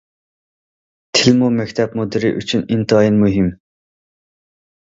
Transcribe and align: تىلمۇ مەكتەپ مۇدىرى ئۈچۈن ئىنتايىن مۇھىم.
تىلمۇ 1.19 1.49
مەكتەپ 1.59 1.93
مۇدىرى 1.99 2.31
ئۈچۈن 2.39 2.65
ئىنتايىن 2.77 3.23
مۇھىم. 3.27 3.55